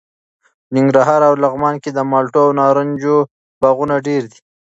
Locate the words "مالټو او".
2.11-2.51